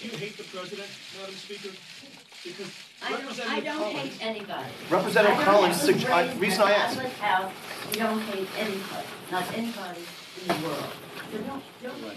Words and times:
Do 0.00 0.08
you 0.08 0.16
hate 0.16 0.36
the 0.36 0.44
president, 0.44 0.88
Madam 1.20 1.34
Speaker? 1.34 1.68
Because 2.42 2.70
I 3.02 3.10
don't, 3.10 3.20
I 3.20 3.20
Representative 3.20 3.64
don't 3.64 3.78
Collins- 3.78 3.98
hate 4.16 4.26
anybody. 4.26 4.68
Representative 4.88 5.38
I 5.38 5.44
don't 5.44 5.54
Collins 5.54 5.76
have 5.76 5.86
to 5.86 5.92
sugge- 5.92 6.10
uh, 6.10 6.14
I- 6.14 6.26
raise 6.26 6.36
reason 6.38 6.62
I 6.62 6.68
that 6.68 6.78
asked- 6.80 6.96
public 6.96 7.12
house, 7.18 7.52
We 7.90 7.98
don't 7.98 8.20
hate 8.20 8.48
anybody, 8.58 9.06
not 9.30 9.44
anybody 9.54 10.00
in 10.40 10.48
the 10.48 10.66
world. 10.68 10.84
So 11.32 11.38
don't, 11.38 11.62
don't 11.82 12.12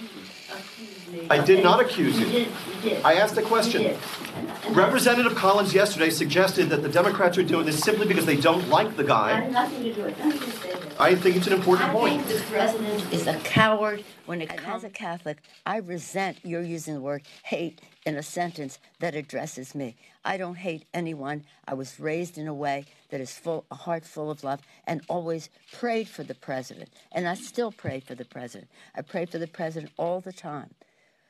accuse 0.58 1.08
me. 1.12 1.28
I 1.30 1.38
did 1.44 1.62
not 1.64 1.80
accuse 1.82 2.18
you. 2.20 2.26
You 2.26 2.32
did, 2.32 2.48
you 2.48 2.90
did. 2.90 3.04
I 3.04 3.14
asked 3.16 3.38
a 3.38 3.42
question. 3.42 3.82
You 3.82 3.88
did. 3.90 3.98
And- 4.38 4.52
and 4.66 4.76
Representative 4.78 5.36
Collins 5.36 5.74
yesterday 5.74 6.10
suggested 6.10 6.70
that 6.70 6.82
the 6.84 6.90
Democrats 6.90 7.38
are 7.38 7.44
doing 7.44 7.66
this 7.66 7.80
simply 7.80 8.08
because 8.08 8.26
they 8.26 8.38
don't 8.38 8.70
like 8.70 8.96
the 8.96 9.04
I 9.04 9.08
guy. 9.08 9.32
have 9.42 9.52
nothing 9.52 9.84
to 9.84 9.94
do 9.94 10.02
with 10.04 10.18
it. 10.18 10.18
Don't 10.20 10.34
you 10.34 10.40
say 10.40 10.72
that. 10.72 10.73
I 11.00 11.16
think 11.16 11.36
it's 11.36 11.48
an 11.48 11.54
important 11.54 11.90
I 11.90 11.94
point. 11.94 12.24
think 12.24 12.40
the 12.40 12.46
president 12.52 13.14
is 13.14 13.28
a 13.28 13.38
coward 13.40 14.04
when 14.26 14.42
it 14.42 14.50
comes. 14.50 14.84
as 14.84 14.84
a 14.84 14.90
Catholic, 14.90 15.40
I 15.66 15.78
resent 15.78 16.38
your 16.44 16.62
using 16.62 16.94
the 16.94 17.02
word 17.02 17.24
hate 17.44 17.82
in 18.06 18.16
a 18.16 18.24
sentence 18.24 18.80
that 19.00 19.16
addresses 19.16 19.74
me. 19.74 19.96
I 20.24 20.38
don't 20.38 20.56
hate 20.56 20.86
anyone. 20.94 21.46
I 21.68 21.74
was 21.74 22.00
raised 22.00 22.38
in 22.38 22.48
a 22.48 22.54
way 22.54 22.86
that 23.10 23.20
is 23.20 23.32
full, 23.32 23.66
a 23.72 23.76
heart 23.76 24.06
full 24.06 24.30
of 24.30 24.44
love, 24.44 24.62
and 24.86 25.02
always 25.08 25.50
prayed 25.72 26.08
for 26.08 26.24
the 26.24 26.36
president. 26.36 26.90
And 27.12 27.28
I 27.28 27.34
still 27.34 27.72
pray 27.72 28.00
for 28.00 28.16
the 28.16 28.26
president. 28.26 28.70
I 28.96 29.02
pray 29.02 29.26
for 29.26 29.40
the 29.40 29.48
president 29.48 29.92
all 29.98 30.22
the 30.22 30.34
time. 30.34 30.76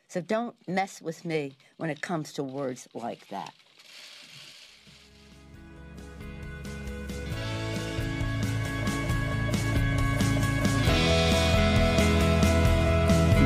So 0.08 0.22
don't 0.22 0.56
mess 0.68 1.02
with 1.02 1.26
me 1.26 1.56
when 1.78 1.90
it 1.90 2.02
comes 2.02 2.34
to 2.34 2.44
words 2.44 2.88
like 2.94 3.30
that. 3.30 3.54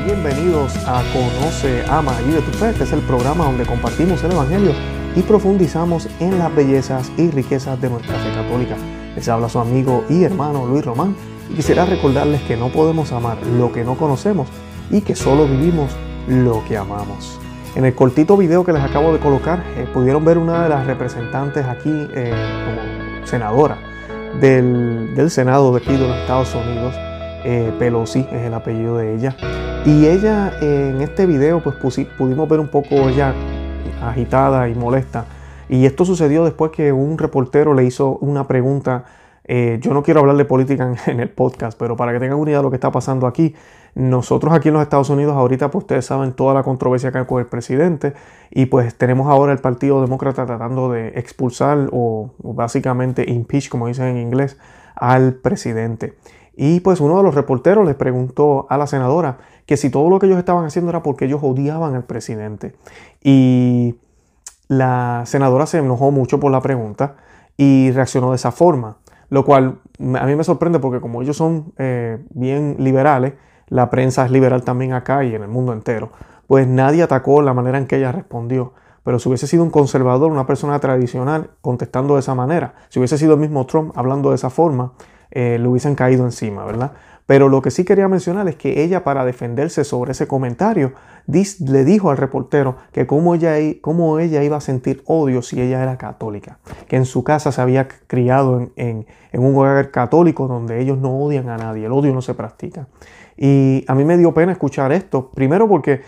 Bienvenidos 0.04 0.76
a 0.86 1.02
Conoce, 1.12 1.84
Ama 1.88 2.14
y 2.22 2.28
Vive 2.28 2.40
tu 2.40 2.50
Fe. 2.52 2.70
Este 2.70 2.84
es 2.84 2.92
el 2.92 3.00
programa 3.00 3.44
donde 3.44 3.66
compartimos 3.66 4.22
el 4.24 4.32
Evangelio 4.32 4.72
y 5.14 5.22
profundizamos 5.22 6.08
en 6.20 6.38
las 6.38 6.54
bellezas 6.54 7.10
y 7.16 7.30
riquezas 7.30 7.80
de 7.80 7.90
nuestra 7.90 8.14
fe 8.18 8.32
católica. 8.34 8.76
Les 9.14 9.28
habla 9.28 9.48
su 9.48 9.58
amigo 9.58 10.04
y 10.08 10.24
hermano 10.24 10.66
Luis 10.66 10.84
Román 10.84 11.14
y 11.50 11.54
quisiera 11.54 11.84
recordarles 11.84 12.42
que 12.42 12.56
no 12.56 12.68
podemos 12.68 13.12
amar 13.12 13.38
lo 13.46 13.72
que 13.72 13.84
no 13.84 13.96
conocemos 13.96 14.48
y 14.90 15.00
que 15.00 15.14
solo 15.14 15.46
vivimos 15.46 15.90
lo 16.26 16.64
que 16.66 16.76
amamos. 16.76 17.38
En 17.74 17.84
el 17.84 17.94
cortito 17.94 18.36
video 18.36 18.64
que 18.64 18.72
les 18.72 18.82
acabo 18.82 19.12
de 19.12 19.18
colocar, 19.18 19.62
eh, 19.76 19.86
pudieron 19.92 20.24
ver 20.24 20.38
una 20.38 20.62
de 20.62 20.68
las 20.68 20.86
representantes 20.86 21.64
aquí 21.66 21.92
eh, 22.14 22.32
como 22.64 23.26
senadora 23.26 23.78
del, 24.40 25.14
del 25.14 25.30
Senado 25.30 25.72
de 25.72 25.78
aquí 25.78 25.92
de 25.92 26.06
los 26.06 26.16
Estados 26.16 26.54
Unidos. 26.54 26.94
Eh, 27.44 27.72
Pelosi 27.78 28.26
es 28.32 28.42
el 28.42 28.54
apellido 28.54 28.98
de 28.98 29.14
ella. 29.14 29.36
Y 29.84 30.06
ella 30.06 30.52
eh, 30.60 30.92
en 30.94 31.00
este 31.02 31.26
video 31.26 31.62
pues 31.62 31.76
pudimos 32.18 32.48
ver 32.48 32.60
un 32.60 32.68
poco 32.68 33.08
ella 33.08 33.34
agitada 34.02 34.68
y 34.68 34.74
molesta. 34.74 35.26
Y 35.68 35.86
esto 35.86 36.04
sucedió 36.04 36.44
después 36.44 36.72
que 36.72 36.92
un 36.92 37.18
reportero 37.18 37.74
le 37.74 37.84
hizo 37.84 38.18
una 38.18 38.46
pregunta. 38.46 39.04
eh, 39.44 39.78
yo 39.80 39.94
no 39.94 40.02
quiero 40.02 40.20
hablar 40.20 40.36
de 40.36 40.44
política 40.44 40.84
en, 41.06 41.12
en 41.12 41.20
el 41.20 41.30
podcast, 41.30 41.78
pero 41.78 41.96
para 41.96 42.12
que 42.12 42.20
tengan 42.20 42.38
una 42.38 42.50
idea 42.50 42.58
de 42.58 42.64
lo 42.64 42.70
que 42.70 42.76
está 42.76 42.90
pasando 42.90 43.26
aquí, 43.26 43.54
nosotros 43.94 44.52
aquí 44.52 44.68
en 44.68 44.74
los 44.74 44.82
Estados 44.82 45.08
Unidos 45.10 45.34
ahorita 45.34 45.70
pues 45.70 45.84
ustedes 45.84 46.04
saben 46.04 46.32
toda 46.32 46.54
la 46.54 46.62
controversia 46.62 47.10
que 47.10 47.18
hay 47.18 47.24
con 47.24 47.40
el 47.40 47.46
presidente 47.46 48.12
y 48.50 48.66
pues 48.66 48.94
tenemos 48.96 49.26
ahora 49.28 49.52
el 49.52 49.58
Partido 49.58 50.00
Demócrata 50.02 50.44
tratando 50.44 50.90
de 50.90 51.08
expulsar 51.16 51.88
o, 51.92 52.30
o 52.42 52.54
básicamente 52.54 53.24
impeach, 53.30 53.68
como 53.70 53.86
dicen 53.88 54.06
en 54.08 54.18
inglés, 54.18 54.58
al 54.94 55.34
presidente. 55.34 56.14
Y 56.60 56.80
pues 56.80 56.98
uno 56.98 57.16
de 57.16 57.22
los 57.22 57.36
reporteros 57.36 57.86
le 57.86 57.94
preguntó 57.94 58.66
a 58.68 58.76
la 58.76 58.88
senadora 58.88 59.38
que 59.64 59.76
si 59.76 59.90
todo 59.90 60.10
lo 60.10 60.18
que 60.18 60.26
ellos 60.26 60.40
estaban 60.40 60.64
haciendo 60.64 60.90
era 60.90 61.04
porque 61.04 61.26
ellos 61.26 61.38
odiaban 61.40 61.94
al 61.94 62.02
presidente. 62.02 62.74
Y 63.22 63.94
la 64.66 65.22
senadora 65.24 65.66
se 65.66 65.78
enojó 65.78 66.10
mucho 66.10 66.40
por 66.40 66.50
la 66.50 66.60
pregunta 66.60 67.14
y 67.56 67.92
reaccionó 67.92 68.30
de 68.30 68.36
esa 68.36 68.50
forma, 68.50 68.96
lo 69.30 69.44
cual 69.44 69.78
a 70.00 70.26
mí 70.26 70.34
me 70.34 70.42
sorprende 70.42 70.80
porque 70.80 71.00
como 71.00 71.22
ellos 71.22 71.36
son 71.36 71.74
eh, 71.78 72.18
bien 72.30 72.74
liberales, 72.80 73.34
la 73.68 73.88
prensa 73.88 74.24
es 74.24 74.32
liberal 74.32 74.64
también 74.64 74.94
acá 74.94 75.22
y 75.22 75.36
en 75.36 75.42
el 75.42 75.48
mundo 75.48 75.72
entero, 75.72 76.10
pues 76.48 76.66
nadie 76.66 77.04
atacó 77.04 77.40
la 77.40 77.54
manera 77.54 77.78
en 77.78 77.86
que 77.86 77.98
ella 77.98 78.10
respondió. 78.10 78.72
Pero 79.04 79.20
si 79.20 79.28
hubiese 79.28 79.46
sido 79.46 79.62
un 79.62 79.70
conservador, 79.70 80.32
una 80.32 80.48
persona 80.48 80.80
tradicional, 80.80 81.50
contestando 81.60 82.14
de 82.14 82.20
esa 82.20 82.34
manera, 82.34 82.74
si 82.88 82.98
hubiese 82.98 83.16
sido 83.16 83.34
el 83.34 83.40
mismo 83.40 83.64
Trump 83.64 83.92
hablando 83.96 84.30
de 84.30 84.34
esa 84.34 84.50
forma, 84.50 84.94
eh, 85.30 85.58
le 85.60 85.68
hubiesen 85.68 85.94
caído 85.94 86.24
encima, 86.24 86.64
¿verdad? 86.64 86.92
Pero 87.28 87.50
lo 87.50 87.60
que 87.60 87.70
sí 87.70 87.84
quería 87.84 88.08
mencionar 88.08 88.48
es 88.48 88.56
que 88.56 88.82
ella, 88.82 89.04
para 89.04 89.22
defenderse 89.26 89.84
sobre 89.84 90.12
ese 90.12 90.26
comentario, 90.26 90.94
le 91.26 91.84
dijo 91.84 92.10
al 92.10 92.16
reportero 92.16 92.76
que 92.90 93.06
cómo 93.06 93.34
ella, 93.34 93.58
ella 93.58 94.42
iba 94.42 94.56
a 94.56 94.60
sentir 94.62 95.02
odio 95.04 95.42
si 95.42 95.60
ella 95.60 95.82
era 95.82 95.98
católica, 95.98 96.58
que 96.86 96.96
en 96.96 97.04
su 97.04 97.24
casa 97.24 97.52
se 97.52 97.60
había 97.60 97.86
criado 98.06 98.70
en, 98.76 99.06
un 99.34 99.54
hogar 99.54 99.90
católico 99.90 100.48
donde 100.48 100.80
ellos 100.80 100.96
no 100.96 101.18
odian 101.18 101.50
a 101.50 101.58
nadie, 101.58 101.84
el 101.84 101.92
odio 101.92 102.14
no 102.14 102.22
se 102.22 102.32
practica. 102.32 102.86
Y 103.36 103.84
a 103.88 103.94
mí 103.94 104.06
me 104.06 104.16
dio 104.16 104.32
pena 104.32 104.52
escuchar 104.52 104.90
esto, 104.92 105.30
primero 105.30 105.68
porque 105.68 106.00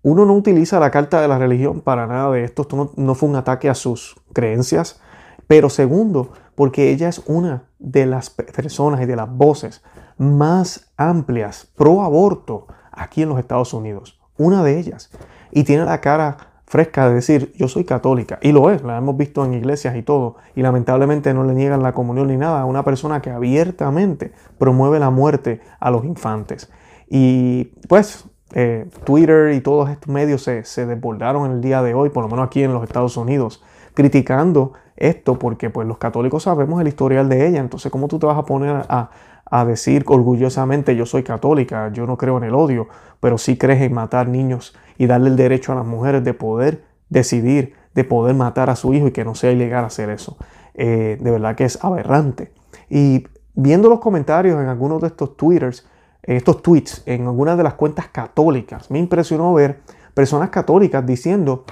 uno 0.00 0.24
no 0.24 0.32
utiliza 0.32 0.80
la 0.80 0.90
carta 0.90 1.20
de 1.20 1.28
la 1.28 1.36
religión 1.36 1.82
para 1.82 2.06
nada 2.06 2.30
de 2.30 2.42
esto, 2.42 2.62
esto 2.62 2.92
no 2.96 3.14
fue 3.14 3.28
un 3.28 3.36
ataque 3.36 3.68
a 3.68 3.74
sus 3.74 4.16
creencias, 4.32 4.98
pero 5.46 5.68
segundo, 5.68 6.32
porque 6.54 6.90
ella 6.90 7.08
es 7.08 7.22
una 7.26 7.64
de 7.78 8.06
las 8.06 8.30
pe- 8.30 8.44
personas 8.44 9.00
y 9.02 9.06
de 9.06 9.16
las 9.16 9.30
voces 9.30 9.82
más 10.16 10.92
amplias 10.96 11.68
pro 11.76 12.02
aborto 12.02 12.66
aquí 12.92 13.22
en 13.22 13.28
los 13.28 13.38
Estados 13.38 13.74
Unidos, 13.74 14.20
una 14.36 14.62
de 14.62 14.78
ellas, 14.78 15.10
y 15.50 15.64
tiene 15.64 15.84
la 15.84 16.00
cara 16.00 16.36
fresca 16.66 17.08
de 17.08 17.16
decir 17.16 17.52
yo 17.56 17.68
soy 17.68 17.84
católica, 17.84 18.38
y 18.40 18.52
lo 18.52 18.70
es, 18.70 18.82
la 18.82 18.96
hemos 18.96 19.16
visto 19.16 19.44
en 19.44 19.54
iglesias 19.54 19.96
y 19.96 20.02
todo, 20.02 20.36
y 20.54 20.62
lamentablemente 20.62 21.34
no 21.34 21.44
le 21.44 21.54
niegan 21.54 21.82
la 21.82 21.92
comunión 21.92 22.28
ni 22.28 22.36
nada 22.36 22.60
a 22.60 22.64
una 22.64 22.84
persona 22.84 23.20
que 23.20 23.30
abiertamente 23.30 24.32
promueve 24.58 24.98
la 24.98 25.10
muerte 25.10 25.60
a 25.78 25.90
los 25.90 26.04
infantes. 26.04 26.70
Y 27.08 27.64
pues 27.88 28.24
eh, 28.54 28.88
Twitter 29.04 29.52
y 29.52 29.60
todos 29.60 29.90
estos 29.90 30.08
medios 30.08 30.42
se, 30.42 30.64
se 30.64 30.86
desbordaron 30.86 31.50
el 31.50 31.60
día 31.60 31.82
de 31.82 31.94
hoy, 31.94 32.08
por 32.08 32.22
lo 32.24 32.30
menos 32.30 32.46
aquí 32.46 32.62
en 32.62 32.72
los 32.72 32.82
Estados 32.82 33.16
Unidos, 33.16 33.62
criticando 33.92 34.72
esto 34.96 35.38
porque 35.38 35.70
pues 35.70 35.86
los 35.86 35.98
católicos 35.98 36.44
sabemos 36.44 36.80
el 36.80 36.88
historial 36.88 37.28
de 37.28 37.46
ella, 37.46 37.60
entonces 37.60 37.90
¿cómo 37.90 38.08
tú 38.08 38.18
te 38.18 38.26
vas 38.26 38.38
a 38.38 38.44
poner 38.44 38.84
a, 38.88 39.10
a 39.44 39.64
decir 39.64 40.04
orgullosamente 40.06 40.96
yo 40.96 41.06
soy 41.06 41.22
católica, 41.22 41.90
yo 41.92 42.06
no 42.06 42.16
creo 42.16 42.38
en 42.38 42.44
el 42.44 42.54
odio, 42.54 42.88
pero 43.20 43.38
sí 43.38 43.56
crees 43.56 43.82
en 43.82 43.92
matar 43.92 44.28
niños 44.28 44.74
y 44.98 45.06
darle 45.06 45.30
el 45.30 45.36
derecho 45.36 45.72
a 45.72 45.76
las 45.76 45.86
mujeres 45.86 46.24
de 46.24 46.34
poder 46.34 46.84
decidir, 47.08 47.74
de 47.94 48.04
poder 48.04 48.34
matar 48.34 48.70
a 48.70 48.76
su 48.76 48.94
hijo 48.94 49.08
y 49.08 49.12
que 49.12 49.24
no 49.24 49.34
sea 49.34 49.52
ilegal 49.52 49.84
hacer 49.84 50.10
eso? 50.10 50.36
Eh, 50.74 51.18
de 51.20 51.30
verdad 51.30 51.54
que 51.54 51.64
es 51.64 51.82
aberrante. 51.84 52.52
Y 52.88 53.26
viendo 53.54 53.88
los 53.88 54.00
comentarios 54.00 54.60
en 54.60 54.68
algunos 54.68 55.00
de 55.00 55.08
estos 55.08 55.36
twitters, 55.36 55.86
en 56.22 56.36
estos 56.36 56.62
tweets, 56.62 57.02
en 57.06 57.26
algunas 57.26 57.56
de 57.56 57.62
las 57.62 57.74
cuentas 57.74 58.08
católicas, 58.08 58.90
me 58.90 58.98
impresionó 58.98 59.52
ver 59.54 59.80
personas 60.14 60.50
católicas 60.50 61.04
diciendo 61.04 61.64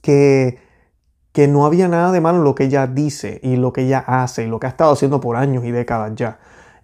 que, 0.00 0.58
que 1.34 1.48
no 1.48 1.66
había 1.66 1.88
nada 1.88 2.12
de 2.12 2.20
malo 2.20 2.38
en 2.38 2.44
lo 2.44 2.54
que 2.54 2.64
ella 2.64 2.86
dice 2.86 3.40
y 3.42 3.56
lo 3.56 3.72
que 3.72 3.82
ella 3.82 4.04
hace 4.06 4.44
y 4.44 4.46
lo 4.46 4.60
que 4.60 4.68
ha 4.68 4.70
estado 4.70 4.92
haciendo 4.92 5.20
por 5.20 5.34
años 5.36 5.64
y 5.64 5.72
décadas 5.72 6.12
ya. 6.14 6.38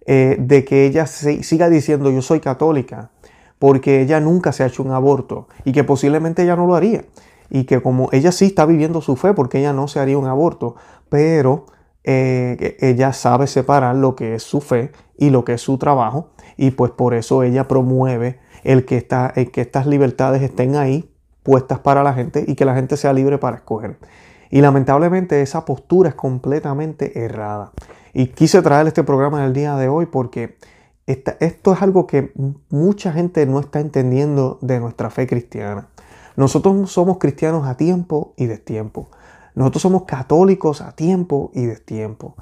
Eh, 0.05 0.35
de 0.39 0.65
que 0.65 0.85
ella 0.85 1.07
se- 1.07 1.41
siga 1.43 1.69
diciendo 1.69 2.11
yo 2.11 2.21
soy 2.21 2.41
católica 2.41 3.11
porque 3.59 4.01
ella 4.01 4.19
nunca 4.19 4.51
se 4.51 4.63
ha 4.63 4.65
hecho 4.65 4.83
un 4.83 4.91
aborto 4.91 5.47
y 5.63 5.71
que 5.71 5.85
posiblemente 5.85 6.43
ella 6.43 6.57
no 6.57 6.67
lo 6.67 6.75
haría. 6.75 7.05
Y 7.49 7.63
que 7.63 7.81
como 7.81 8.09
ella 8.11 8.33
sí 8.33 8.45
está 8.47 8.65
viviendo 8.65 8.99
su 9.01 9.15
fe 9.15 9.33
porque 9.33 9.59
ella 9.59 9.71
no 9.71 9.87
se 9.87 10.01
haría 10.01 10.17
un 10.17 10.27
aborto, 10.27 10.75
pero 11.07 11.65
eh, 12.03 12.75
ella 12.81 13.13
sabe 13.13 13.47
separar 13.47 13.95
lo 13.95 14.15
que 14.17 14.35
es 14.35 14.43
su 14.43 14.59
fe 14.59 14.91
y 15.17 15.29
lo 15.29 15.45
que 15.45 15.53
es 15.53 15.61
su 15.61 15.77
trabajo 15.77 16.31
y 16.57 16.71
pues 16.71 16.91
por 16.91 17.13
eso 17.13 17.43
ella 17.43 17.69
promueve 17.69 18.39
el 18.65 18.83
que, 18.83 18.97
está, 18.97 19.31
el 19.35 19.49
que 19.49 19.61
estas 19.61 19.85
libertades 19.87 20.41
estén 20.41 20.75
ahí 20.75 21.09
puestas 21.43 21.79
para 21.79 22.03
la 22.03 22.13
gente 22.13 22.43
y 22.47 22.55
que 22.55 22.65
la 22.65 22.75
gente 22.75 22.97
sea 22.97 23.13
libre 23.13 23.37
para 23.37 23.55
escoger. 23.57 23.97
Y 24.51 24.61
lamentablemente 24.61 25.41
esa 25.41 25.65
postura 25.65 26.09
es 26.09 26.15
completamente 26.15 27.23
errada. 27.23 27.71
Y 28.13 28.27
quise 28.27 28.61
traer 28.61 28.87
este 28.87 29.03
programa 29.03 29.39
en 29.39 29.45
el 29.45 29.53
día 29.53 29.75
de 29.77 29.87
hoy 29.87 30.05
porque 30.05 30.57
esto 31.05 31.73
es 31.73 31.81
algo 31.81 32.05
que 32.05 32.33
mucha 32.69 33.13
gente 33.13 33.45
no 33.45 33.59
está 33.59 33.79
entendiendo 33.79 34.59
de 34.61 34.79
nuestra 34.79 35.09
fe 35.09 35.25
cristiana. 35.25 35.87
Nosotros 36.35 36.91
somos 36.91 37.17
cristianos 37.17 37.65
a 37.65 37.75
tiempo 37.75 38.33
y 38.37 38.45
destiempo. 38.45 39.07
Nosotros 39.55 39.81
somos 39.81 40.03
católicos 40.03 40.81
a 40.81 40.93
tiempo 40.93 41.51
y 41.53 41.65
destiempo. 41.65 42.35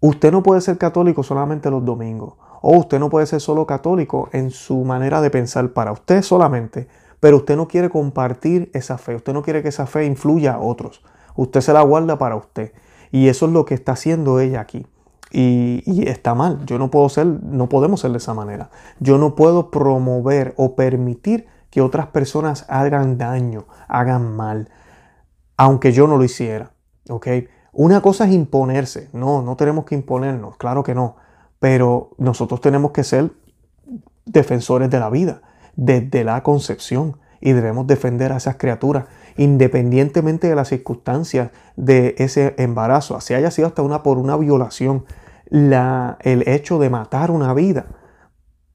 Usted 0.00 0.30
no 0.32 0.42
puede 0.42 0.60
ser 0.60 0.78
católico 0.78 1.22
solamente 1.22 1.70
los 1.70 1.84
domingos. 1.84 2.34
O 2.62 2.76
usted 2.78 2.98
no 2.98 3.10
puede 3.10 3.26
ser 3.26 3.40
solo 3.40 3.66
católico 3.66 4.28
en 4.32 4.50
su 4.50 4.84
manera 4.84 5.20
de 5.20 5.30
pensar 5.30 5.72
para 5.72 5.92
usted 5.92 6.22
solamente. 6.22 6.88
Pero 7.20 7.38
usted 7.38 7.56
no 7.56 7.66
quiere 7.66 7.88
compartir 7.90 8.70
esa 8.74 8.98
fe. 8.98 9.14
Usted 9.16 9.32
no 9.32 9.42
quiere 9.42 9.62
que 9.62 9.68
esa 9.68 9.86
fe 9.86 10.04
influya 10.04 10.54
a 10.54 10.58
otros. 10.58 11.02
Usted 11.36 11.60
se 11.60 11.72
la 11.72 11.82
guarda 11.82 12.18
para 12.18 12.36
usted. 12.36 12.72
Y 13.12 13.28
eso 13.28 13.46
es 13.46 13.52
lo 13.52 13.64
que 13.64 13.74
está 13.74 13.92
haciendo 13.92 14.40
ella 14.40 14.60
aquí. 14.60 14.86
Y, 15.30 16.08
está 16.08 16.34
mal. 16.34 16.64
Yo 16.66 16.78
no 16.78 16.90
puedo 16.90 17.08
ser, 17.08 17.26
no 17.26 17.68
podemos 17.68 18.00
ser 18.00 18.12
de 18.12 18.18
esa 18.18 18.34
manera. 18.34 18.70
Yo 19.00 19.18
no 19.18 19.34
puedo 19.34 19.70
promover 19.70 20.54
o 20.56 20.74
permitir 20.76 21.44
que 21.44 21.56
que 21.76 21.82
otras 21.82 22.06
personas 22.06 22.64
hagan 22.70 23.18
daño, 23.18 23.66
hagan 23.86 24.34
mal, 24.34 24.70
aunque 25.58 25.92
yo 25.92 26.06
no 26.06 26.16
lo 26.16 26.24
hiciera. 26.24 26.72
¿ok? 27.10 27.26
Una 27.74 28.00
cosa 28.00 28.24
es 28.24 28.32
imponerse, 28.32 29.10
no, 29.12 29.42
no 29.42 29.56
tenemos 29.56 29.84
que 29.84 29.94
imponernos, 29.94 30.56
claro 30.56 30.82
que 30.82 30.94
no, 30.94 31.16
pero 31.58 32.12
nosotros 32.16 32.62
tenemos 32.62 32.92
que 32.92 33.04
ser 33.04 33.30
defensores 34.24 34.88
de 34.88 34.98
la 34.98 35.10
vida 35.10 35.42
desde 35.74 36.24
la 36.24 36.42
concepción 36.42 37.18
y 37.42 37.52
debemos 37.52 37.86
defender 37.86 38.32
a 38.32 38.38
esas 38.38 38.56
criaturas 38.56 39.04
independientemente 39.36 40.48
de 40.48 40.54
las 40.54 40.68
circunstancias 40.68 41.50
de 41.76 42.14
ese 42.18 42.54
embarazo, 42.58 43.20
si 43.20 43.34
haya 43.34 43.50
sido 43.50 43.68
hasta 43.68 43.82
una 43.82 44.02
por 44.02 44.18
una 44.18 44.36
violación, 44.36 45.04
la, 45.48 46.18
el 46.22 46.48
hecho 46.48 46.78
de 46.78 46.90
matar 46.90 47.30
una 47.30 47.54
vida 47.54 47.86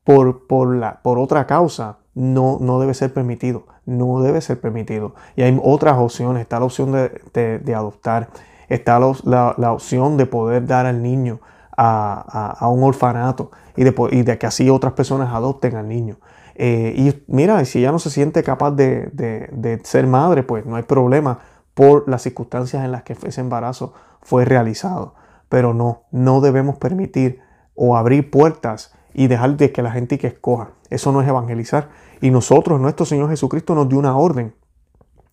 por, 0.03 0.47
por, 0.47 0.75
la, 0.75 1.01
por 1.01 1.19
otra 1.19 1.45
causa 1.45 1.99
no, 2.13 2.57
no 2.59 2.79
debe 2.79 2.93
ser 2.93 3.13
permitido, 3.13 3.65
no 3.85 4.21
debe 4.21 4.41
ser 4.41 4.59
permitido. 4.59 5.15
Y 5.35 5.43
hay 5.43 5.59
otras 5.63 5.97
opciones, 5.97 6.41
está 6.41 6.59
la 6.59 6.65
opción 6.65 6.91
de, 6.91 7.59
de, 7.59 7.75
adoptar, 7.75 8.29
está 8.69 8.99
la, 8.99 9.55
la, 9.57 9.71
opción 9.73 10.17
de 10.17 10.25
poder 10.25 10.65
dar 10.65 10.85
al 10.85 11.01
niño 11.01 11.39
a, 11.77 12.55
a, 12.59 12.67
un 12.67 12.83
orfanato 12.83 13.51
y 13.75 13.83
de, 13.83 13.95
y 14.11 14.23
de 14.23 14.37
que 14.37 14.45
así 14.45 14.69
otras 14.69 14.93
personas 14.93 15.33
adopten 15.33 15.75
al 15.75 15.87
niño. 15.87 16.17
Eh, 16.56 16.94
y 16.95 17.24
mira, 17.27 17.63
si 17.65 17.80
ella 17.80 17.92
no 17.92 18.00
se 18.00 18.09
siente 18.09 18.44
capaz 18.44 18.71
de, 18.71 19.09
de, 19.13 19.80
ser 19.83 20.07
madre, 20.07 20.44
pues 20.44 20.65
no 20.65 20.75
hay 20.75 20.83
problema 20.83 21.39
por 21.74 22.07
las 22.07 22.21
circunstancias 22.21 22.83
en 22.83 22.92
las 22.92 23.03
que 23.03 23.15
ese 23.24 23.42
embarazo 23.42 23.94
fue 24.21 24.45
realizado. 24.45 25.15
Pero 25.50 25.74
no, 25.74 26.03
no 26.12 26.42
debemos 26.42 26.77
permitir 26.77 27.39
o 27.75 27.98
abrir 27.98 28.30
puertas 28.30 28.94
y 29.13 29.27
dejar 29.27 29.57
de 29.57 29.71
que 29.71 29.81
la 29.81 29.92
gente 29.92 30.18
que 30.18 30.27
escoja. 30.27 30.71
Eso 30.89 31.12
no 31.12 31.21
es 31.21 31.27
evangelizar. 31.27 31.89
Y 32.21 32.31
nosotros, 32.31 32.80
nuestro 32.80 33.06
Señor 33.06 33.30
Jesucristo 33.30 33.75
nos 33.75 33.89
dio 33.89 33.98
una 33.98 34.15
orden 34.15 34.53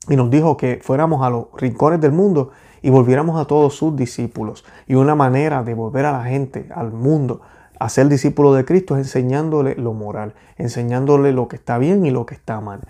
y 0.09 0.17
nos 0.17 0.31
dijo 0.31 0.57
que 0.57 0.81
fuéramos 0.83 1.25
a 1.25 1.31
los 1.31 1.47
rincones 1.57 2.01
del 2.01 2.13
mundo 2.13 2.51
y 2.81 2.91
volviéramos 2.91 3.41
a 3.41 3.45
todos 3.45 3.75
sus 3.75 3.95
discípulos. 3.95 4.65
Y 4.87 4.95
una 4.95 5.15
manera 5.15 5.63
de 5.63 5.75
volver 5.75 6.07
a 6.07 6.13
la 6.13 6.25
gente, 6.25 6.69
al 6.75 6.93
mundo, 6.93 7.41
a 7.79 7.89
ser 7.89 8.09
discípulo 8.09 8.55
de 8.55 8.65
Cristo 8.65 8.97
es 8.97 9.07
enseñándole 9.07 9.75
lo 9.77 9.93
moral, 9.93 10.35
enseñándole 10.57 11.33
lo 11.33 11.49
que 11.49 11.57
está 11.57 11.79
bien 11.79 12.05
y 12.05 12.11
lo 12.11 12.27
que 12.27 12.35
está 12.35 12.61
mal. 12.61 12.81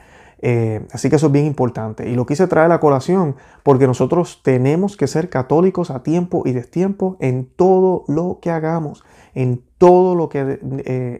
Eh, 0.40 0.86
así 0.92 1.10
que 1.10 1.16
eso 1.16 1.26
es 1.26 1.32
bien 1.32 1.46
importante. 1.46 2.08
Y 2.08 2.14
lo 2.14 2.24
quise 2.24 2.46
traer 2.46 2.66
a 2.66 2.68
la 2.68 2.80
colación 2.80 3.36
porque 3.62 3.86
nosotros 3.86 4.40
tenemos 4.42 4.96
que 4.96 5.06
ser 5.06 5.28
católicos 5.28 5.90
a 5.90 6.02
tiempo 6.02 6.42
y 6.46 6.52
destiempo 6.52 7.16
en 7.20 7.48
todo 7.56 8.04
lo 8.08 8.38
que 8.40 8.50
hagamos, 8.50 9.04
en 9.34 9.62
todo 9.78 10.14
lo 10.14 10.28
que 10.28 10.40
eh, 10.40 10.58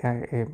eh, 0.02 0.46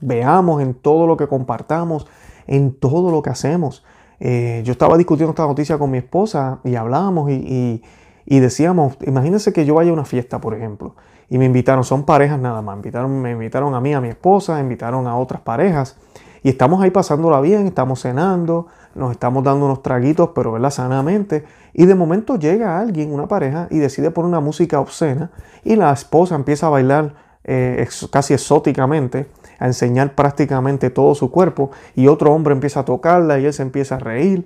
veamos, 0.00 0.62
en 0.62 0.74
todo 0.74 1.06
lo 1.06 1.16
que 1.16 1.26
compartamos, 1.26 2.06
en 2.46 2.74
todo 2.74 3.10
lo 3.10 3.22
que 3.22 3.30
hacemos. 3.30 3.84
yo 4.20 4.72
estaba 4.72 4.96
discutiendo 4.96 5.30
esta 5.30 5.46
noticia 5.46 5.78
con 5.78 5.90
mi 5.90 5.98
esposa 5.98 6.60
y 6.64 6.76
hablábamos 6.76 7.30
y, 7.30 7.82
y 8.24 8.40
decíamos, 8.40 8.96
imagínense 9.06 9.52
que 9.52 9.64
yo 9.64 9.74
vaya 9.74 9.90
a 9.90 9.94
una 9.94 10.04
fiesta, 10.04 10.40
por 10.40 10.54
ejemplo 10.54 10.94
y 11.28 11.38
me 11.38 11.46
invitaron, 11.46 11.84
son 11.84 12.04
parejas 12.04 12.38
nada 12.38 12.62
más, 12.62 12.74
me 12.74 12.80
invitaron, 12.80 13.22
me 13.22 13.30
invitaron 13.32 13.74
a 13.74 13.80
mí, 13.80 13.94
a 13.94 14.00
mi 14.00 14.08
esposa, 14.08 14.60
invitaron 14.60 15.06
a 15.06 15.16
otras 15.16 15.40
parejas 15.40 15.96
y 16.42 16.48
estamos 16.48 16.82
ahí 16.82 16.90
pasándola 16.90 17.40
bien, 17.40 17.66
estamos 17.66 18.02
cenando, 18.02 18.66
nos 18.94 19.12
estamos 19.12 19.44
dando 19.44 19.66
unos 19.66 19.82
traguitos, 19.82 20.30
pero 20.34 20.52
¿verdad? 20.52 20.70
sanamente. 20.70 21.44
Y 21.72 21.86
de 21.86 21.94
momento 21.94 22.36
llega 22.36 22.80
alguien, 22.80 23.12
una 23.12 23.28
pareja, 23.28 23.68
y 23.70 23.78
decide 23.78 24.10
poner 24.10 24.28
una 24.28 24.40
música 24.40 24.80
obscena 24.80 25.30
y 25.64 25.76
la 25.76 25.92
esposa 25.92 26.34
empieza 26.34 26.66
a 26.66 26.70
bailar 26.70 27.14
eh, 27.44 27.86
casi 28.10 28.34
exóticamente, 28.34 29.26
a 29.58 29.66
enseñar 29.66 30.14
prácticamente 30.14 30.90
todo 30.90 31.14
su 31.14 31.30
cuerpo 31.30 31.70
y 31.94 32.08
otro 32.08 32.32
hombre 32.32 32.52
empieza 32.52 32.80
a 32.80 32.84
tocarla 32.84 33.38
y 33.38 33.46
él 33.46 33.52
se 33.52 33.62
empieza 33.62 33.94
a 33.94 33.98
reír. 34.00 34.44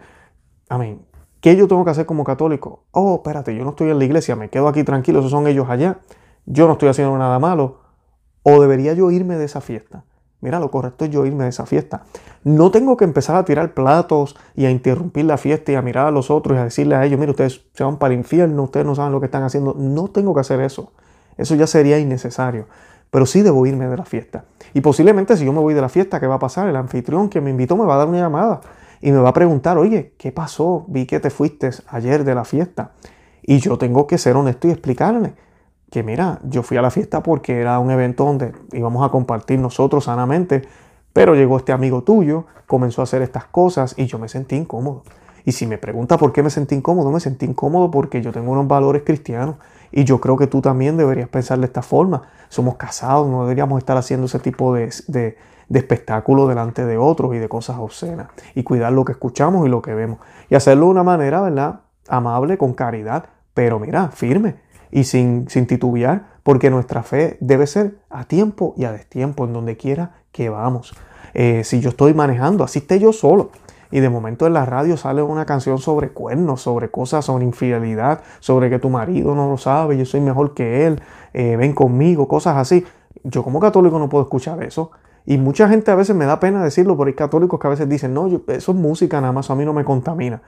Amén. 0.69 1.01
¿Qué 1.41 1.57
yo 1.57 1.67
tengo 1.67 1.85
que 1.85 1.91
hacer 1.91 2.07
como 2.07 2.25
católico? 2.25 2.85
Oh, 2.91 3.17
espérate, 3.17 3.55
yo 3.55 3.65
no 3.65 3.71
estoy 3.71 3.91
en 3.91 3.99
la 3.99 4.05
iglesia, 4.05 4.37
me 4.37 4.51
quedo 4.51 4.69
aquí 4.69 4.85
tranquilo, 4.85 5.21
esos 5.21 5.31
son 5.31 5.47
ellos 5.47 5.69
allá 5.71 5.99
yo 6.47 6.67
no 6.67 6.75
estoy 6.75 6.89
haciendo 6.89 7.17
nada 7.19 7.39
malo, 7.39 7.81
o 8.43 8.61
debería 8.61 8.95
yo 8.95 9.11
irme 9.11 9.37
de 9.37 9.45
esa 9.45 9.61
fiesta. 9.61 10.05
Mira, 10.41 10.61
lo 10.61 10.71
correcto 10.71 11.05
es 11.05 11.11
yo 11.11 11.27
irme 11.27 11.45
de 11.45 11.51
esa 11.51 11.67
fiesta. 11.67 12.05
No 12.45 12.71
tengo 12.71 12.97
que 12.97 13.05
empezar 13.05 13.37
a 13.37 13.45
tirar 13.45 13.75
platos 13.75 14.37
y 14.55 14.67
a 14.67 14.71
interrumpir 14.71 15.25
la 15.25 15.39
fiesta 15.39 15.73
y 15.73 15.75
a 15.75 15.83
mirar 15.83 16.07
a 16.07 16.11
los 16.11 16.31
otros 16.31 16.57
y 16.57 16.61
a 16.61 16.65
decirle 16.65 16.95
a 16.95 17.05
ellos, 17.05 17.19
mire, 17.19 17.31
ustedes 17.31 17.63
se 17.73 17.83
van 17.83 17.97
para 17.97 18.15
el 18.15 18.21
infierno, 18.21 18.63
ustedes 18.63 18.87
no 18.87 18.95
saben 18.95 19.13
lo 19.13 19.19
que 19.19 19.27
están 19.27 19.43
haciendo. 19.43 19.75
No 19.77 20.09
tengo 20.09 20.35
que 20.35 20.41
hacer 20.41 20.61
eso. 20.61 20.93
Eso 21.37 21.55
ya 21.55 21.67
sería 21.67 21.99
innecesario. 21.99 22.67
Pero 23.11 23.27
sí 23.27 23.43
debo 23.43 23.67
irme 23.67 23.89
de 23.89 23.97
la 23.97 24.05
fiesta. 24.05 24.45
Y 24.75 24.83
posiblemente 24.83 25.37
si 25.37 25.45
yo 25.45 25.53
me 25.53 25.61
voy 25.61 25.75
de 25.75 25.81
la 25.81 25.89
fiesta, 25.89 26.21
¿qué 26.21 26.27
va 26.27 26.37
a 26.37 26.39
pasar? 26.39 26.69
El 26.69 26.77
anfitrión 26.77 27.29
que 27.29 27.41
me 27.41 27.51
invitó 27.51 27.77
me 27.77 27.85
va 27.85 27.95
a 27.95 27.99
dar 27.99 28.09
una 28.09 28.19
llamada 28.19 28.61
y 29.01 29.11
me 29.11 29.19
va 29.19 29.31
a 29.31 29.33
preguntar, 29.33 29.79
oye, 29.79 30.15
¿qué 30.19 30.33
pasó? 30.33 30.85
Vi 30.89 31.07
que 31.07 31.19
te 31.19 31.31
fuiste 31.31 31.71
ayer 31.89 32.25
de 32.25 32.35
la 32.35 32.45
fiesta. 32.45 32.93
Y 33.43 33.59
yo 33.59 33.79
tengo 33.79 34.07
que 34.07 34.19
ser 34.19 34.37
honesto 34.37 34.69
y 34.69 34.71
explicarle 34.71 35.35
que 35.91 36.03
mira, 36.03 36.41
yo 36.45 36.63
fui 36.63 36.77
a 36.77 36.83
la 36.83 36.91
fiesta 36.91 37.23
porque 37.23 37.61
era 37.61 37.79
un 37.79 37.91
evento 37.91 38.25
donde 38.25 38.53
íbamos 38.73 39.07
a 39.07 39.11
compartir 39.11 39.59
nosotros 39.59 40.05
sanamente, 40.05 40.63
pero 41.13 41.35
llegó 41.35 41.57
este 41.57 41.73
amigo 41.73 42.03
tuyo, 42.03 42.45
comenzó 42.67 43.01
a 43.01 43.05
hacer 43.05 43.23
estas 43.23 43.45
cosas 43.45 43.95
y 43.97 44.07
yo 44.07 44.19
me 44.19 44.29
sentí 44.29 44.57
incómodo. 44.57 45.05
Y 45.45 45.53
si 45.53 45.67
me 45.67 45.79
pregunta 45.79 46.19
por 46.19 46.33
qué 46.33 46.43
me 46.43 46.51
sentí 46.51 46.75
incómodo, 46.75 47.13
me 47.13 47.21
sentí 47.21 47.47
incómodo 47.47 47.91
porque 47.91 48.21
yo 48.21 48.33
tengo 48.33 48.51
unos 48.51 48.67
valores 48.67 49.03
cristianos 49.05 49.57
y 49.93 50.03
yo 50.03 50.21
creo 50.21 50.37
que 50.37 50.49
tú 50.49 50.61
también 50.61 50.97
deberías 50.97 51.29
pensar 51.29 51.61
de 51.61 51.67
esta 51.67 51.83
forma. 51.83 52.23
Somos 52.49 52.75
casados, 52.75 53.29
no 53.29 53.43
deberíamos 53.43 53.79
estar 53.79 53.97
haciendo 53.97 54.27
ese 54.27 54.41
tipo 54.41 54.75
de, 54.75 54.93
de, 55.07 55.37
de 55.69 55.79
espectáculo 55.79 56.49
delante 56.49 56.85
de 56.85 56.99
otros 56.99 57.33
y 57.35 57.39
de 57.39 57.49
cosas 57.49 57.77
obscenas 57.79 58.27
y 58.57 58.65
cuidar 58.65 58.93
lo 58.93 59.05
que 59.05 59.13
escuchamos 59.13 59.67
y 59.67 59.71
lo 59.71 59.83
que 59.83 59.95
vemos 59.95 60.19
y 60.51 60.57
hacerlo 60.57 60.87
de 60.87 60.91
una 60.91 61.05
manera, 61.05 61.41
¿verdad? 61.41 61.81
Amable, 62.09 62.59
con 62.59 62.75
caridad, 62.75 63.27
pero 63.55 63.79
mira, 63.79 64.11
firme 64.11 64.66
y 64.91 65.05
sin, 65.05 65.49
sin 65.49 65.67
titubear, 65.67 66.27
porque 66.43 66.71
nuestra 66.71 67.03
fe 67.03 67.37
debe 67.41 67.67
ser 67.67 67.99
a 68.11 68.25
tiempo 68.25 68.75
y 68.77 68.85
a 68.85 68.93
destiempo, 68.93 69.45
en 69.45 69.53
donde 69.53 69.77
quiera 69.77 70.13
que 70.33 70.49
vamos. 70.49 70.95
Eh, 71.35 71.65
si 71.65 71.81
yo 71.81 71.91
estoy 71.91 72.15
manejando, 72.15 72.65
así 72.65 72.79
esté 72.79 72.99
yo 72.99 73.13
solo, 73.13 73.51
y 73.91 74.01
de 74.01 74.09
momento 74.09 74.47
en 74.47 74.53
la 74.53 74.65
radio 74.65 74.97
sale 74.97 75.23
una 75.23 75.47
canción 75.47 75.79
sobre 75.79 76.11
cuernos, 76.11 76.63
sobre 76.63 76.91
cosas, 76.91 77.25
sobre 77.25 77.45
infidelidad, 77.45 78.21
sobre 78.41 78.71
que 78.71 78.79
tu 78.79 78.91
marido 78.91 79.35
no 79.35 79.49
lo 79.49 79.59
sabe, 79.59 79.97
yo 79.97 80.05
soy 80.05 80.21
mejor 80.21 80.55
que 80.55 80.87
él, 80.87 81.01
eh, 81.35 81.57
ven 81.57 81.73
conmigo, 81.73 82.29
cosas 82.29 82.57
así. 82.57 82.85
Yo 83.23 83.43
como 83.43 83.61
católico 83.61 83.99
no 83.99 84.09
puedo 84.09 84.25
escuchar 84.25 84.63
eso. 84.63 84.91
Y 85.25 85.39
mucha 85.39 85.69
gente 85.69 85.91
a 85.91 85.95
veces 85.95 86.15
me 86.15 86.25
da 86.25 86.39
pena 86.39 86.63
decirlo, 86.63 86.97
pero 86.97 87.09
hay 87.09 87.15
católicos 87.15 87.59
que 87.59 87.67
a 87.67 87.71
veces 87.71 87.89
dicen, 87.89 88.15
no, 88.15 88.29
eso 88.29 88.73
es 88.73 88.79
música 88.79 89.21
nada 89.21 89.33
más, 89.33 89.51
a 89.51 89.55
mí 89.55 89.65
no 89.65 89.73
me 89.73 89.85
contamina. 89.85 90.41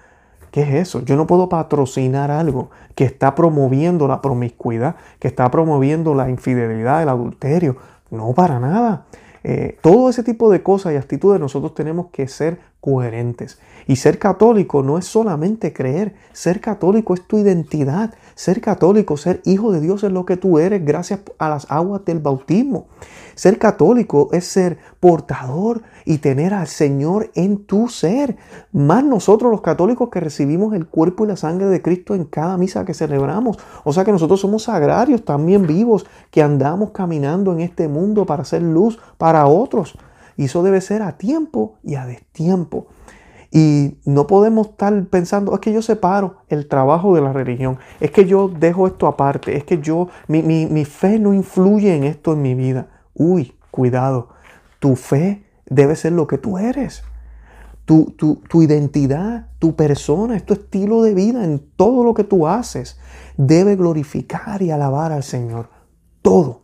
¿Qué 0.58 0.64
es 0.64 0.88
eso? 0.88 1.04
Yo 1.04 1.14
no 1.14 1.28
puedo 1.28 1.48
patrocinar 1.48 2.32
algo 2.32 2.70
que 2.96 3.04
está 3.04 3.36
promoviendo 3.36 4.08
la 4.08 4.20
promiscuidad, 4.20 4.96
que 5.20 5.28
está 5.28 5.48
promoviendo 5.52 6.16
la 6.16 6.28
infidelidad, 6.30 7.00
el 7.00 7.10
adulterio. 7.10 7.76
No 8.10 8.32
para 8.32 8.58
nada. 8.58 9.04
Eh, 9.44 9.78
todo 9.82 10.10
ese 10.10 10.24
tipo 10.24 10.50
de 10.50 10.64
cosas 10.64 10.94
y 10.94 10.96
actitudes 10.96 11.38
nosotros 11.38 11.76
tenemos 11.76 12.08
que 12.10 12.26
ser 12.26 12.58
coherentes. 12.80 13.58
Y 13.86 13.96
ser 13.96 14.18
católico 14.18 14.82
no 14.82 14.98
es 14.98 15.06
solamente 15.06 15.72
creer, 15.72 16.14
ser 16.32 16.60
católico 16.60 17.14
es 17.14 17.26
tu 17.26 17.38
identidad. 17.38 18.14
Ser 18.34 18.60
católico, 18.60 19.16
ser 19.16 19.42
hijo 19.44 19.72
de 19.72 19.80
Dios 19.80 20.04
es 20.04 20.12
lo 20.12 20.24
que 20.24 20.36
tú 20.36 20.60
eres 20.60 20.84
gracias 20.84 21.20
a 21.38 21.48
las 21.48 21.68
aguas 21.72 22.04
del 22.04 22.20
bautismo. 22.20 22.86
Ser 23.34 23.58
católico 23.58 24.28
es 24.30 24.46
ser 24.46 24.78
portador 25.00 25.82
y 26.04 26.18
tener 26.18 26.54
al 26.54 26.68
Señor 26.68 27.32
en 27.34 27.64
tu 27.64 27.88
ser. 27.88 28.36
Más 28.70 29.02
nosotros 29.02 29.50
los 29.50 29.60
católicos 29.60 30.08
que 30.10 30.20
recibimos 30.20 30.72
el 30.74 30.86
cuerpo 30.86 31.24
y 31.24 31.28
la 31.28 31.36
sangre 31.36 31.66
de 31.66 31.82
Cristo 31.82 32.14
en 32.14 32.26
cada 32.26 32.56
misa 32.56 32.84
que 32.84 32.94
celebramos. 32.94 33.58
O 33.82 33.92
sea 33.92 34.04
que 34.04 34.12
nosotros 34.12 34.40
somos 34.40 34.68
agrarios 34.68 35.24
también 35.24 35.66
vivos 35.66 36.06
que 36.30 36.40
andamos 36.40 36.92
caminando 36.92 37.52
en 37.52 37.58
este 37.58 37.88
mundo 37.88 38.24
para 38.24 38.42
hacer 38.42 38.62
luz 38.62 39.00
para 39.18 39.46
otros. 39.48 39.98
Y 40.38 40.44
eso 40.44 40.62
debe 40.62 40.80
ser 40.80 41.02
a 41.02 41.18
tiempo 41.18 41.74
y 41.82 41.96
a 41.96 42.06
destiempo. 42.06 42.86
Y 43.50 43.98
no 44.04 44.28
podemos 44.28 44.68
estar 44.68 45.04
pensando, 45.06 45.52
es 45.52 45.60
que 45.60 45.72
yo 45.72 45.82
separo 45.82 46.36
el 46.48 46.68
trabajo 46.68 47.14
de 47.14 47.22
la 47.22 47.32
religión, 47.32 47.78
es 47.98 48.12
que 48.12 48.24
yo 48.24 48.48
dejo 48.48 48.86
esto 48.86 49.08
aparte, 49.08 49.56
es 49.56 49.64
que 49.64 49.78
yo, 49.78 50.08
mi, 50.28 50.42
mi, 50.42 50.84
fe 50.84 51.18
no 51.18 51.34
influye 51.34 51.96
en 51.96 52.04
esto 52.04 52.34
en 52.34 52.42
mi 52.42 52.54
vida. 52.54 52.88
Uy, 53.14 53.54
cuidado, 53.72 54.28
tu 54.78 54.94
fe 54.94 55.44
debe 55.66 55.96
ser 55.96 56.12
lo 56.12 56.28
que 56.28 56.38
tú 56.38 56.56
eres. 56.56 57.02
Tu, 57.84 58.12
tu, 58.18 58.36
tu, 58.48 58.62
identidad, 58.62 59.48
tu 59.58 59.74
persona, 59.74 60.38
tu 60.40 60.52
estilo 60.52 61.02
de 61.02 61.14
vida, 61.14 61.42
en 61.42 61.58
todo 61.74 62.04
lo 62.04 62.14
que 62.14 62.22
tú 62.22 62.46
haces, 62.46 63.00
debe 63.38 63.74
glorificar 63.74 64.62
y 64.62 64.70
alabar 64.70 65.10
al 65.10 65.24
Señor. 65.24 65.70
Todo, 66.22 66.62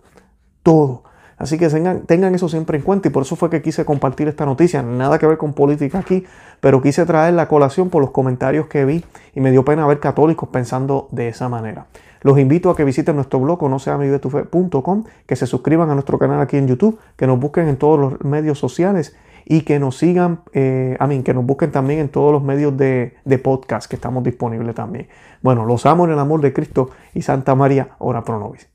todo. 0.62 1.04
Así 1.36 1.58
que 1.58 1.68
tengan, 1.68 2.34
eso 2.34 2.48
siempre 2.48 2.78
en 2.78 2.84
cuenta 2.84 3.08
y 3.08 3.10
por 3.10 3.22
eso 3.22 3.36
fue 3.36 3.50
que 3.50 3.62
quise 3.62 3.84
compartir 3.84 4.28
esta 4.28 4.46
noticia. 4.46 4.82
Nada 4.82 5.18
que 5.18 5.26
ver 5.26 5.38
con 5.38 5.52
política 5.52 5.98
aquí, 5.98 6.24
pero 6.60 6.80
quise 6.80 7.04
traer 7.06 7.34
la 7.34 7.48
colación 7.48 7.90
por 7.90 8.00
los 8.00 8.10
comentarios 8.12 8.66
que 8.66 8.84
vi 8.84 9.04
y 9.34 9.40
me 9.40 9.50
dio 9.50 9.64
pena 9.64 9.86
ver 9.86 10.00
católicos 10.00 10.48
pensando 10.50 11.08
de 11.10 11.28
esa 11.28 11.48
manera. 11.48 11.86
Los 12.22 12.38
invito 12.38 12.70
a 12.70 12.76
que 12.76 12.84
visiten 12.84 13.16
nuestro 13.16 13.40
blog 13.40 13.58
conoceamivetufe.com, 13.58 15.04
que 15.26 15.36
se 15.36 15.46
suscriban 15.46 15.90
a 15.90 15.94
nuestro 15.94 16.18
canal 16.18 16.40
aquí 16.40 16.56
en 16.56 16.66
YouTube, 16.66 16.98
que 17.16 17.26
nos 17.26 17.38
busquen 17.38 17.68
en 17.68 17.76
todos 17.76 18.00
los 18.00 18.24
medios 18.24 18.58
sociales 18.58 19.14
y 19.44 19.60
que 19.60 19.78
nos 19.78 19.98
sigan, 19.98 20.40
eh, 20.54 20.96
que 21.22 21.34
nos 21.34 21.44
busquen 21.44 21.70
también 21.70 22.00
en 22.00 22.08
todos 22.08 22.32
los 22.32 22.42
medios 22.42 22.76
de, 22.78 23.14
de 23.24 23.38
podcast 23.38 23.90
que 23.90 23.96
estamos 23.96 24.24
disponibles 24.24 24.74
también. 24.74 25.08
Bueno, 25.42 25.66
los 25.66 25.84
amo 25.84 26.06
en 26.06 26.12
el 26.12 26.18
amor 26.18 26.40
de 26.40 26.54
Cristo 26.54 26.90
y 27.12 27.20
Santa 27.20 27.54
María, 27.54 27.90
ora 27.98 28.24
pro 28.24 28.38
nobis. 28.38 28.73